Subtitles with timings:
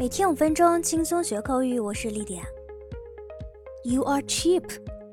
[0.00, 1.78] 每天五分钟，轻松学口语。
[1.78, 2.42] 我是丽迪亚。
[3.82, 4.64] You are cheap，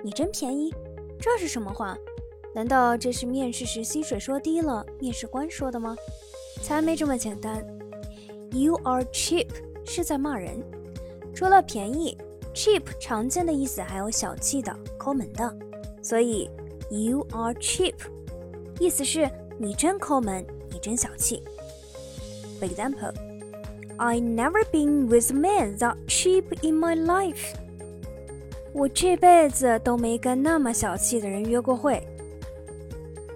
[0.02, 0.74] 你真便宜。
[1.20, 1.98] 这是什么话？
[2.56, 5.94] 难道这是面试时薪水说低了，面试官说的吗？
[6.64, 7.68] 才没这么简单。
[8.52, 9.50] You are cheap
[9.86, 10.64] 是在骂人。
[11.36, 12.18] 除了便宜
[12.54, 15.54] ，cheap 常见的意思还有小气的、抠门的。
[16.02, 16.50] 所以
[16.90, 17.96] you are cheap，
[18.80, 19.30] 意思是
[19.60, 21.44] 你真抠门，你真小气。
[22.62, 23.14] For example,
[23.99, 27.55] I never been with a man that cheap in my life.
[28.73, 32.07] 我这辈子都没跟那么小气的人约过会。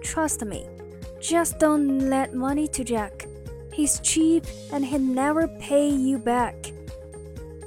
[0.03, 0.65] Trust me,
[1.21, 3.27] just don't let money to Jack.
[3.71, 6.55] He's cheap and he never pay you back.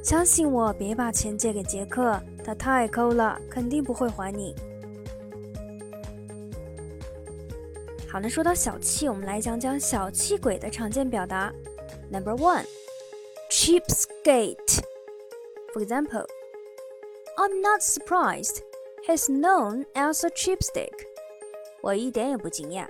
[0.02, 4.54] 相信我，别把钱借给杰克，他太抠了，肯定不会还你。
[8.08, 11.52] 好，那说到小气，我们来讲讲小气鬼的常见表达。
[12.10, 12.64] Number one,
[13.65, 14.83] cheapskate.
[15.73, 16.23] For example,
[17.39, 18.61] I'm not surprised
[19.07, 21.07] he's known as a cheapskate.
[21.81, 22.85] 我一点也不惊讶，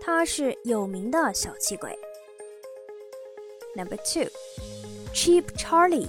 [0.00, 1.98] 他是有名的小气鬼。
[3.76, 4.30] Number two,
[5.12, 6.08] cheap Charlie.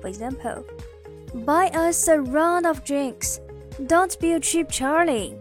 [0.00, 0.64] For example,
[1.44, 3.38] buy us a round of drinks.
[3.86, 5.34] Don't be a cheap Charlie.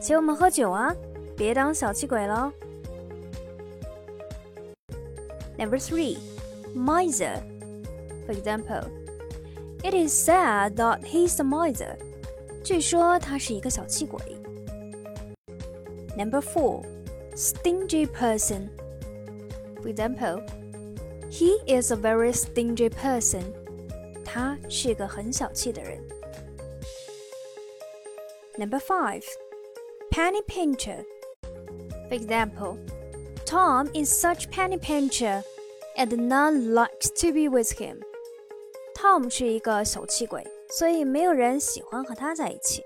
[0.00, 0.96] 请我们喝酒啊，
[1.36, 2.50] 别当小气鬼喽。
[5.58, 6.16] Number three
[6.73, 7.41] miser.
[8.25, 8.89] For example,
[9.83, 11.97] it is said that he's a miser.
[12.63, 14.19] 据说他是一个小气鬼。
[16.17, 16.83] Number four,
[17.35, 18.69] stingy person.
[19.81, 20.41] For example,
[21.29, 23.43] he is a very stingy person.
[24.23, 25.99] 他是个很小气的人。
[28.57, 29.23] Number five,
[30.11, 31.03] penny pincher.
[32.09, 32.77] For example,
[33.45, 35.43] Tom is such penny pincher,
[35.99, 38.01] and none likes to be with him.
[38.95, 42.83] Tom 是一个小气鬼，所以没有人喜欢和他在一起。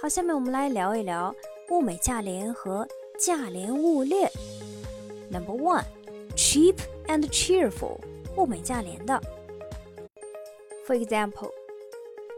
[0.00, 1.34] 好，下面我们来聊一聊
[1.70, 2.86] 物美价廉和
[3.18, 4.30] 价廉物劣。
[5.30, 5.84] Number one,
[6.36, 6.76] cheap
[7.06, 7.98] and cheerful，
[8.36, 9.20] 物美价廉的。
[10.86, 11.50] For example.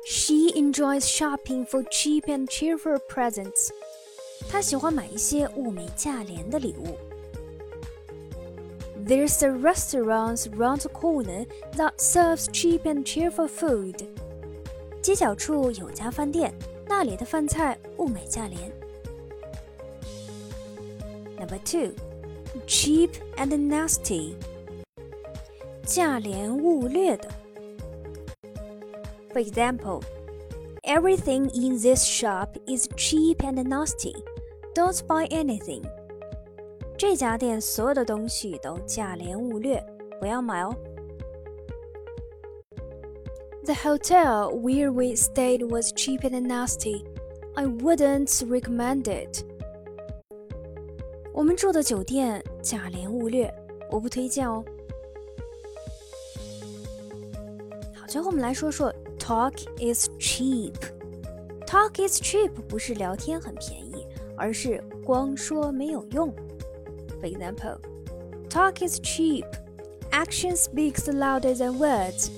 [0.07, 3.69] She enjoys shopping for cheap and cheerful presents.
[4.49, 6.97] 她喜欢买一些物美价廉的礼物。
[9.03, 14.07] There's a restaurant around the corner that serves cheap and cheerful food.
[15.01, 16.53] 街角处有家饭店，
[16.87, 18.73] 那里的饭菜物美价廉。
[21.39, 21.93] Number two,
[22.67, 24.35] cheap and nasty.
[25.87, 27.29] 价廉物劣的。
[29.33, 30.03] For example,
[30.83, 34.15] everything in this shop is cheap and nasty.
[34.75, 35.85] Don't buy anything.
[37.03, 39.85] 这家店所有的东西都价廉物劣，
[40.19, 40.75] 不要买哦。
[43.65, 47.05] The hotel where we stayed was cheap and nasty.
[47.55, 49.45] I wouldn't recommend it.
[51.33, 53.55] 我们住的酒店价廉物劣，
[53.91, 54.65] 我不推荐哦。
[57.95, 60.75] 好，最后我们来说说 Talk is cheap.
[61.67, 66.35] Talk is cheap 不是聊天很便宜，而是光说没有用。
[67.23, 67.79] For example,
[68.49, 69.45] talk is cheap.
[70.11, 72.31] Action speaks louder than words.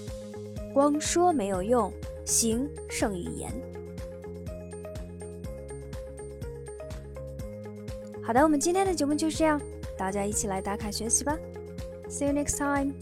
[0.72, 1.92] 光说没有用，
[2.24, 3.52] 行胜于言。
[8.22, 9.60] 好的，我们今天的节目就是这样，
[9.96, 11.36] 大家一起来打卡学习吧。
[12.08, 12.94] See you next time.